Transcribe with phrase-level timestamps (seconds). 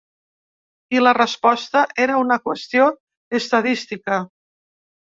[0.99, 2.89] I la resposta: Era una qüestió
[3.43, 4.21] estadística.